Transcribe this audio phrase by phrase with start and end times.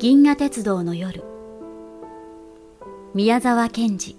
[0.00, 1.22] 銀河鉄道の夜。
[3.12, 4.16] 宮沢賢治。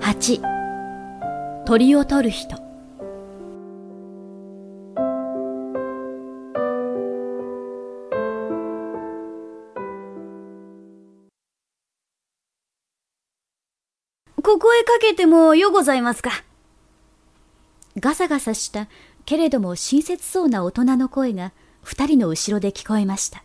[0.00, 0.40] 8
[1.66, 2.54] 鳥を取る人。
[14.44, 16.30] ここへかけてもよございますか。
[17.98, 18.86] ガサガサした
[19.24, 21.50] けれども親切そうな大人の声が
[21.82, 23.42] 二人の後ろで聞こえました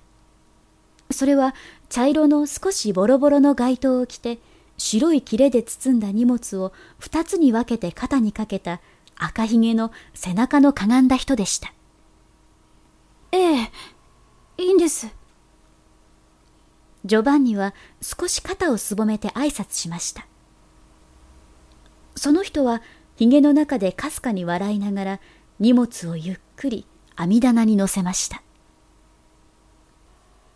[1.14, 1.56] それは
[1.90, 4.40] 茶色の少しボロボロの街灯を着て
[4.78, 8.82] 白い切れで包んだ荷物を二つに分けて肩にかけた
[9.16, 11.74] 赤ひげの背中のかがんだ人でした。
[13.32, 13.72] ええ
[14.58, 15.08] いいんです。
[17.06, 20.26] ジョバンニは少し肩をすぼめて挨拶しました。
[22.16, 22.82] その人は
[23.16, 25.20] ひげの中でかすかに笑いながら
[25.60, 26.86] 荷物をゆっくり
[27.16, 28.42] 網棚に乗せました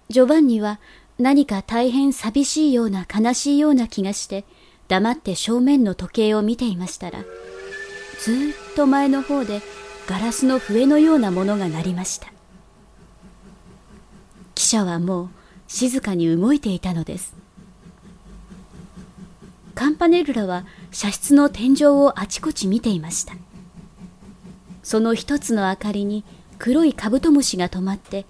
[0.09, 0.79] ジョバンニは
[1.17, 4.45] 何か大変寂しいような悲しいような気がして
[4.87, 7.23] 黙って正面の時計を見ていましたら
[8.19, 9.61] ずーっと前の方で
[10.07, 12.31] ガラスの笛のようなものが鳴りました。
[14.53, 15.29] 汽車はもう
[15.67, 17.35] 静かに動いていたのです。
[19.73, 23.33] カンパネルラは車室の天井をあちこち見ていました。
[24.83, 26.23] その一つの明かりに
[26.59, 28.25] 黒いカブトムシが止まって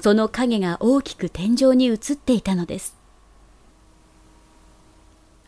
[0.00, 2.96] その影が大きく天井に映っていたのです。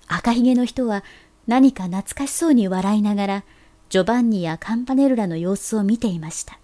[0.08, 1.04] 赤ひげの人は
[1.46, 3.44] 何か懐かしそうに笑いながら
[3.90, 6.58] ジョバンニやカンパネルラの様子を見ていました。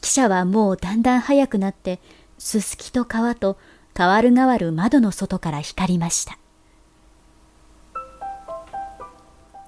[0.00, 2.00] 汽車はもうだんだん速くなって
[2.38, 3.56] すすきと川と
[3.96, 6.38] 変わる変わる窓の外から光りました。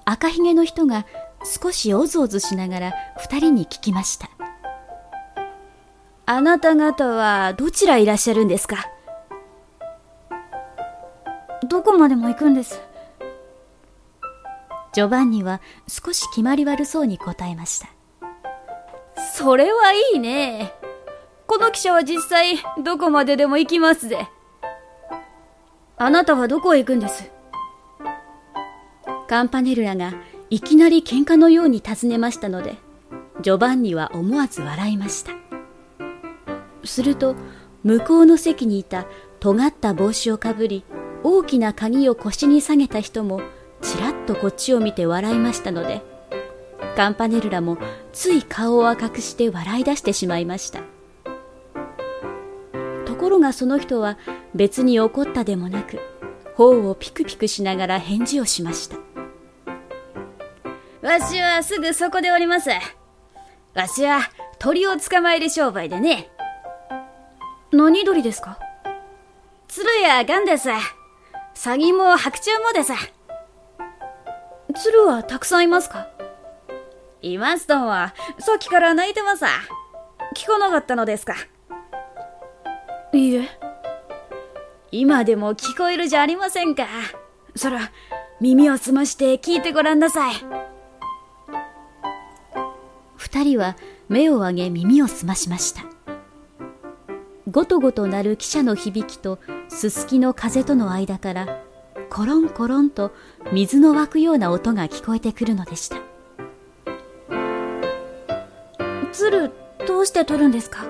[0.05, 1.05] 赤ひげの人が
[1.43, 4.29] 少しおずおずしながら二人に聞きました。
[6.27, 8.89] あなた方はどちらいらっしゃるんですか？
[11.69, 12.81] どこまでも行くんです。
[14.93, 17.89] ジョバンニは少し決まり悪そうに答えました。
[19.35, 20.73] それはいいね。
[21.45, 24.27] この汽車は実際どこまででも行きますぜ。
[25.97, 27.29] あなたはどこへ行くんです？
[29.27, 30.13] カンパネルラが
[30.49, 32.75] いきなり喧嘩のように尋ねましたので
[33.41, 35.31] ジョバンニは思わず笑いました
[36.85, 37.35] すると
[37.83, 39.05] 向こうの席にいた
[39.39, 40.83] 尖った帽子をかぶり
[41.23, 43.41] 大きな鍵を腰に下げた人も
[43.81, 46.01] ちらっとこっちを見て笑いましたので
[46.95, 47.77] カンパネルラも
[48.13, 50.81] つい顔を赤くして笑い出してしまいました
[53.05, 54.17] ところがその人は
[54.53, 55.99] 別に怒ったでもなく
[56.55, 59.05] 頬をピクピクしながら返事をしました
[61.05, 62.71] わしはすぐそこでおります。
[63.75, 64.21] わしは
[64.57, 66.31] 鳥を捕まえる商売でね。
[67.71, 68.57] 何鳥ですか？
[69.67, 70.69] 鶴やガンです。
[71.53, 72.93] サギも白鳥もです。
[74.81, 76.07] 鶴はたくさんいますか？
[77.21, 79.45] いますとは、さっきから泣いてます。
[80.35, 81.35] 聞かなかったのですか？
[83.13, 83.49] いいえ。
[84.91, 86.85] 今でも聞こえるじゃありませんか？
[87.55, 87.91] そら、
[88.39, 90.35] 耳を澄まして聞いてごらんなさい。
[93.17, 93.75] 二人は
[94.07, 95.81] 目を上げ耳を澄ましました
[97.55, 99.39] ごとごと鳴る汽車の響きと
[99.69, 101.63] すすきの風との間から
[102.09, 103.13] コロンコロンと
[103.53, 105.95] 水の湧くような音が聞こえてくるのでした。
[109.13, 109.53] 鶴
[109.87, 110.85] どうして取るんですか？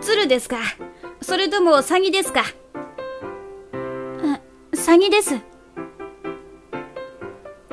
[0.00, 0.56] 鶴ですか？
[1.22, 2.42] それともサギですか？
[4.74, 5.36] サギです。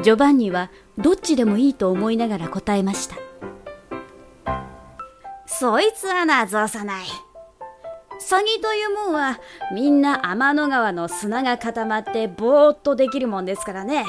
[0.03, 0.69] ジョバンニは
[0.99, 3.15] どっちでもいいと思いながら答えました
[5.63, 7.05] そいつはなぞさない。
[8.19, 9.39] サギというもんは
[9.73, 14.05] みんな天の川の砂が固まってぼーっとできるもんですからね。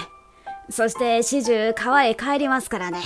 [0.69, 2.99] そして始終川へ帰りますからね。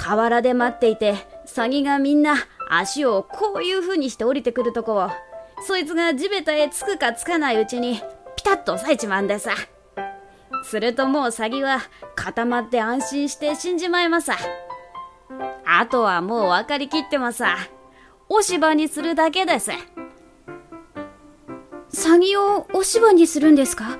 [0.00, 1.14] 河原で待っていて
[1.46, 2.34] サギがみんな
[2.68, 5.10] 足をこういう風にして降りてくるとこを
[5.64, 8.02] そいつが地べたへつくかつかないうちに
[8.34, 9.52] ピタッと押さえちまうんでさ。
[10.64, 11.78] するともう詐欺は
[12.16, 14.32] 固まって安心して死んじまいます。
[15.72, 17.44] あとはもう分かりきってます。
[18.28, 19.70] お芝にするだけです。
[21.92, 23.98] 詐欺をお芝にするんですか？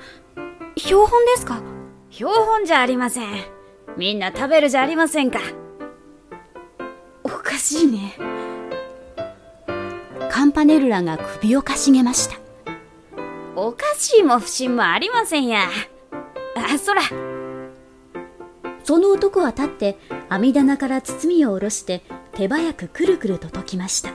[0.77, 1.63] 標本ですか？
[2.11, 3.29] 標本じゃありません。
[3.97, 5.39] みんな食べるじゃありませんか。
[7.23, 8.17] おかしいね。
[10.29, 12.37] カンパネルラが首をかしげました。
[13.55, 15.69] おかしいも不審もありませんや。
[16.57, 17.03] あそら
[18.85, 19.97] その男は立って
[20.29, 24.15] 網棚から包みを下ろして手早くくるくると解きました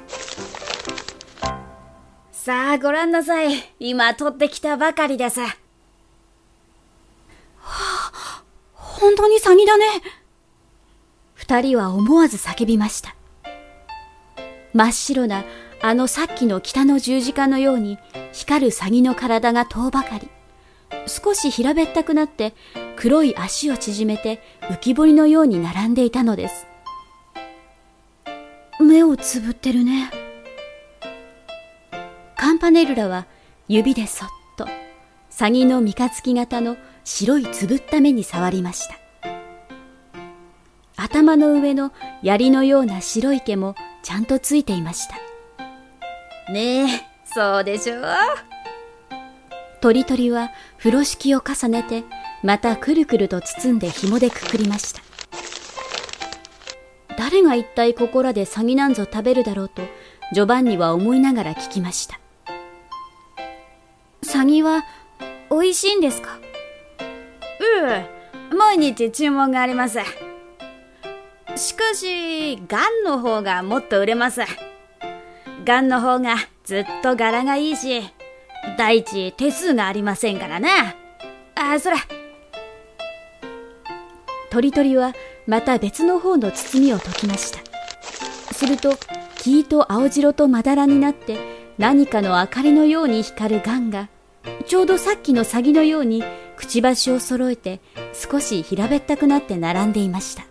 [2.45, 3.55] さあ、ご覧なさい。
[3.79, 5.39] 今取ってきたばかりです。
[5.39, 5.49] は
[7.63, 9.85] あ、本当にサギだね。
[11.33, 13.15] 二人は思わず叫びました。
[14.73, 15.43] 真っ白な
[15.81, 17.97] あのさっきの北の十字架のように
[18.31, 20.29] 光るサギの体が遠ばかり。
[21.07, 22.53] 少し平べったくなって
[22.95, 26.67] 黒い足を縮めて浮き彫りのように並んでいたのです。
[28.79, 30.11] 目をつぶってるね。
[32.35, 33.25] カンパネルラは
[33.67, 34.67] 指でそっと
[35.29, 38.95] サギの三日月型の白いつぶった目に触りました。
[40.97, 41.91] 頭の上の
[42.23, 45.15] 槍のような白い毛もちゃんとついていました。
[46.51, 46.87] ねえ、
[47.25, 48.05] そうでしょう？
[49.81, 52.03] 鳥鳥は風呂敷を重ねて、
[52.43, 55.01] またくるくると包んで紐でくくりました。
[57.17, 59.83] 誰が一体ここらでサギなんぞ食べるだろうと、
[60.33, 62.19] ジョバンニは思いながら聞きました。
[64.23, 64.83] サギは、
[65.49, 66.39] 美味しいんですか？
[68.51, 69.99] うう、毎日注文があります。
[71.55, 74.41] しかし、ガンの方がもっと売れます。
[75.63, 78.01] ガンの方がずっと柄がいいし、
[78.77, 80.95] 第一手数がありませんからな。
[81.55, 81.97] あ、そら。
[84.49, 85.13] 鳥鳥は
[85.47, 87.59] また別の方の包みを解きました。
[88.53, 88.97] すると、
[89.37, 91.37] 黄と青白とまだらになって
[91.77, 94.09] 何かの明かりのように光るガンが、
[94.65, 96.23] ちょうどさっきのサギのように
[96.55, 97.81] くちばしを揃えて
[98.13, 100.43] 少し平べったくなって並んでいました。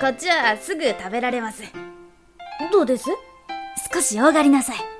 [0.00, 1.62] こっちはすぐ食べられます。
[2.72, 3.08] どうです？
[3.92, 4.91] 少し大がりなさい。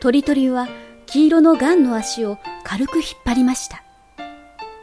[0.00, 0.66] 鳥鳥は
[1.04, 3.84] 黄色のガンの足を軽く引っ張りました。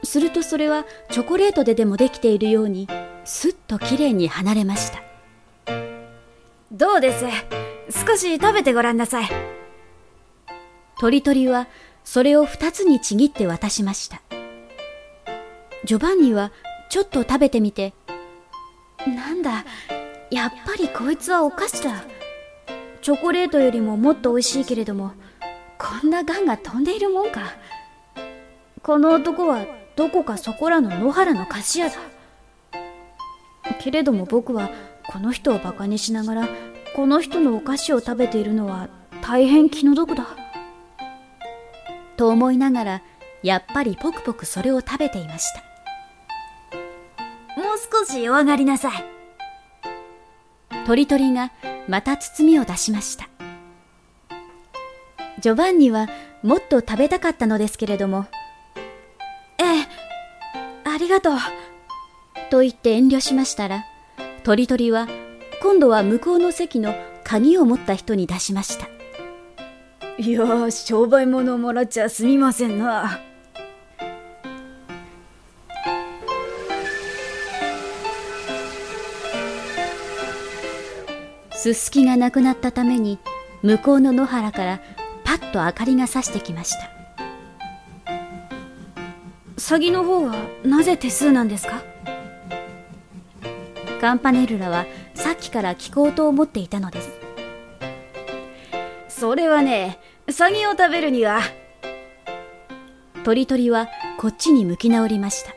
[0.04, 2.88] するとそれはチョコレートででもできているように、
[3.26, 5.02] すっときれいに離れました。
[6.72, 7.26] どうです？
[8.06, 9.30] 少し食べてごらんなさい。
[11.00, 11.68] 鳥鳥は
[12.04, 14.22] それを二つにちぎって渡しました。
[15.84, 16.52] ジョバンニは
[16.90, 17.94] ちょっと食べてみて、
[19.08, 19.66] なんだ、
[20.30, 22.04] やっぱりこいつはお菓子だ。
[23.08, 25.14] チョコレートよりももっと美味しいけれども、
[25.78, 27.54] こんなガンが飛んでいるもんか。
[28.84, 29.66] この男は
[29.96, 31.96] どこかそこらの野原の菓子屋だ。
[33.80, 34.70] けれども僕は
[35.10, 36.50] この人を馬鹿にしながら、
[36.98, 38.90] この人のお菓子を食べているのは
[39.22, 40.28] 大変気の毒だ。
[42.18, 43.02] と思いながら、
[43.42, 45.62] やっぱりポクポクそれを食べていました。
[47.56, 49.17] もう少しお上がりなさい。
[50.88, 51.52] 鳥鳥が
[51.90, 53.28] また包みを出しました。
[55.42, 56.08] ジョバンニは
[56.44, 58.26] もっと食べたかったのですけれども
[59.58, 59.88] ええ
[60.86, 61.38] ありがとう。
[62.50, 63.84] と言って遠慮しましたら
[64.46, 65.10] 鳥鳥は
[65.62, 66.96] 今度は向こうの席の
[67.26, 68.88] 鍵を持った人に出しました。
[70.18, 73.27] いや商売物をもらっちゃすみませんな。
[81.74, 83.20] すすきがなくなったために
[83.62, 84.80] 向こうの野原から
[85.24, 86.90] パッと明かりがさしてきました。
[89.58, 91.84] サギの方はなぜ手数なんですか？
[94.00, 97.10] カンパネルラはさっきから聞こうと思っていたのです。
[99.10, 101.42] それはねサギを食べるには。
[103.26, 105.54] 鳥鳥はこっちに向き直りました。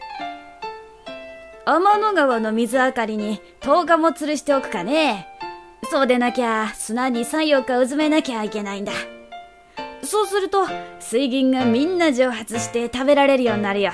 [1.72, 5.28] 天の川の水明かりに10日も吊るしておくかね
[5.90, 8.92] そうでなきゃ砂に3、4日うずめなきゃいけないんだ。
[10.02, 10.66] そうすると
[11.00, 13.92] 水銀がみんな蒸発して食べられるようになるよ。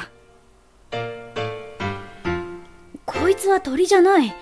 [3.07, 4.35] こいつは鳥じゃない。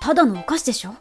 [0.00, 0.94] ただのお菓子でしょ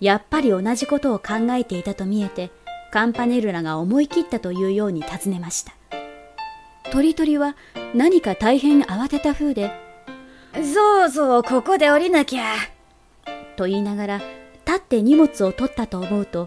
[0.00, 2.50] やっぱり同じことを考えていたと見えて、
[2.90, 5.72] カンパネルラが思い切ったというように尋ねました。
[6.90, 7.54] 鳥鳥は
[7.94, 9.70] 何か大変慌てた風で、
[10.54, 12.54] そうそう、ここで降りなきゃ。
[13.58, 14.22] と言いながら
[14.64, 16.46] 立って荷物を取ったと思うと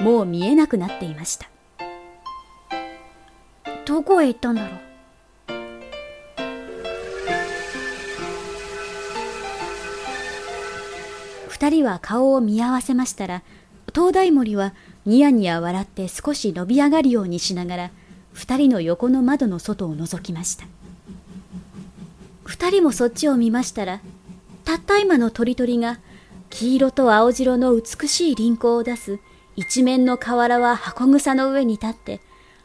[0.00, 1.50] もう見えなくなっていました。
[3.84, 4.78] どこへ行ったんだろう？
[11.48, 13.42] 二人は顔を見合わせましたら
[13.92, 14.72] 東大森は
[15.04, 17.90] ニヤニヤ笑って少し伸び上がるようにしながら
[18.32, 20.64] 二人の横の窓の外を覗きました。
[22.44, 24.00] 二人もそっちを見ましたら
[24.64, 25.98] たった今の鳥鳥が
[26.52, 29.18] 黄色と青白の美しい輪廓を出す
[29.56, 32.20] 一面の瓦は箱草の上に立って、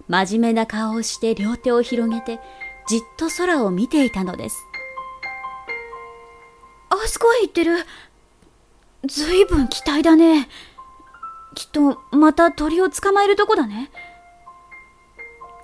[0.09, 2.39] 真面目な顔をして両手を広げて、
[2.87, 4.57] じっと空を見ていたのです。
[6.89, 7.77] あそこへ行ってる。
[9.05, 10.49] ずいぶん期待だね。
[11.55, 13.89] きっとまた鳥を捕まえるとこだね。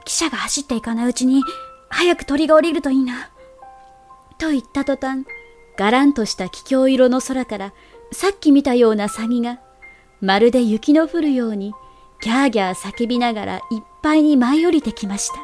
[0.05, 1.43] 汽車が走っていかないうちに
[1.89, 3.29] 早く鳥が降りるといいな。
[4.37, 5.25] と言った途端、
[5.77, 7.73] がらんとした気境色の空から
[8.13, 9.59] さっき見たようなサギが
[10.21, 11.73] まるで雪の降るように
[12.21, 15.35] ギャーギャー叫びながらいっぱいに舞い降りてきました。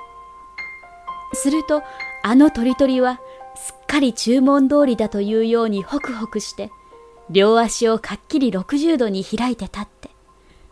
[1.33, 1.83] すると
[2.23, 3.19] あの鳥鳥は
[3.55, 6.71] すっかり注文通りだというようにホクホクして
[7.29, 10.09] 両足をかっきり60度に開いて立って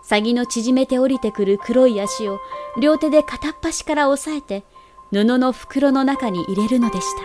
[0.03, 2.39] サギの縮めて降りてくる黒い足を
[2.79, 4.63] 両手で片っ端から押さえて
[5.11, 7.23] 布の袋の中に入れるのでした。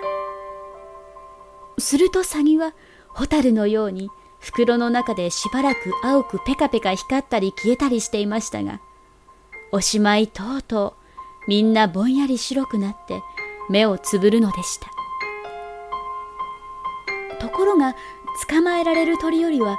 [1.80, 2.74] するとサギは
[3.08, 4.10] ホタルのように
[4.42, 8.80] 袋の中でしばらく青くペカペカ光ったり消えたりしていましたが、
[9.70, 10.96] おしまいとうと
[11.46, 13.22] うみんなぼんやり白くなって
[13.70, 14.90] 目をつぶるのでした。
[17.38, 17.94] ところが
[18.48, 19.78] 捕まえられる鳥よりは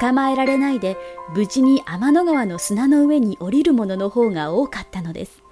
[0.00, 0.96] 捕まえられないで
[1.34, 5.42] 無事に天の川の砂の上に降りるものの方が多かったのです。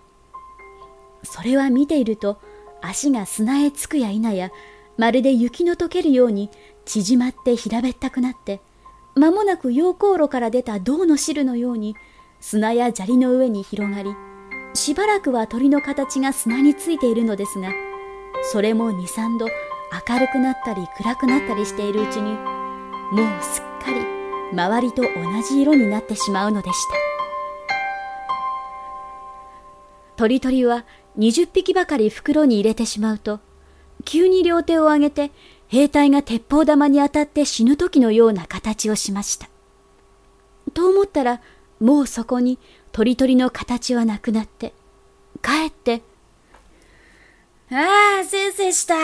[1.23, 2.39] それは見ていると
[2.83, 4.51] 足が砂へつくや否や
[5.01, 6.51] まるで雪の溶けるように
[6.85, 8.61] 縮まって平べったくなって
[9.15, 11.97] 間もなく溶鉱炉から出た銅の汁のように
[12.39, 14.11] 砂や砂利の上に広がり
[14.75, 17.73] しばらくは鳥の形が砂についているのですが
[18.53, 19.47] それも23度
[20.07, 24.03] 明るくなったり暗くなったりしているうちにもうすっかり
[24.53, 25.09] 周りと同
[25.49, 26.95] じ色になってしまうのでした。
[30.17, 30.85] 鳥鳥は
[31.19, 33.41] 20匹ばかり袋に入れてしまうと
[34.05, 35.31] 急に両手を上げて
[35.69, 39.49] 兵隊が鉄砲玉に当たって死ぬ時のような形をしました。
[40.75, 41.41] と思ったら
[41.81, 42.59] もうそこに
[42.93, 44.75] 鳥鳥の形はなくなって
[45.41, 46.03] かえって
[47.71, 48.95] ああ先生した。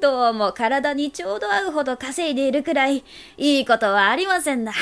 [0.00, 3.04] どうも体にちょうど合うほど稼いでいるくらい
[3.36, 4.72] いいことはありませんな。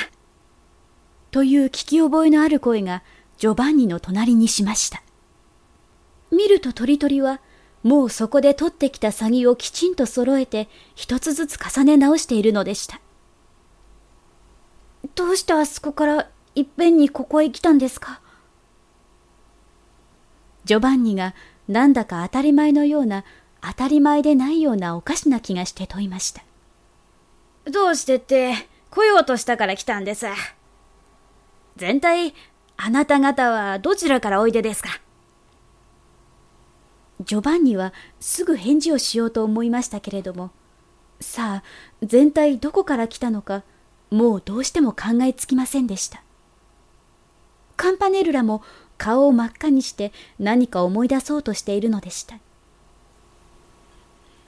[1.31, 3.03] という聞き覚えのある声が
[3.39, 5.03] ジョバンニの隣にしました。
[6.31, 7.41] 見ると鳥鳥は
[7.83, 13.01] もうそこで取ってきたサギをきちんと揃えて一つずつ重ね直しているのでした。
[15.15, 18.21] どうしてあそこからいっぺんにここへ来たんですか？
[20.65, 21.35] ジョバンニが
[21.67, 23.25] なんだか当たり前のような
[23.61, 26.45] 当たり前でないようなおかしな気がして問いました。
[27.65, 28.55] どうしてって
[28.91, 30.27] 来ようとしたから来たんです。
[31.77, 32.35] 全体
[32.77, 35.01] あなた方はどちらからおいでですか？
[37.25, 40.51] ジョバンニはすぐ返事をしようと思いましたけれども、
[41.21, 41.65] さあ、
[42.03, 43.63] 全体どこから来たのか、
[44.11, 46.23] もうどうしても考えつきませんでした。
[47.77, 48.63] カンパネルラも
[48.99, 52.37] 顔を真っ赤にして何か思い出そうとしているのでした。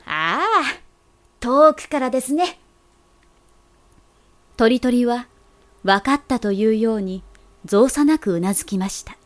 [0.06, 0.44] ああ、
[1.40, 2.58] 遠くからですね。
[4.56, 5.26] 鳥鳥は
[5.82, 7.22] 分かったというように
[7.64, 9.16] 造作なくうなずきました。